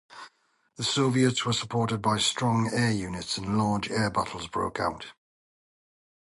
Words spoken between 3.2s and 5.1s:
and large air battles broke out.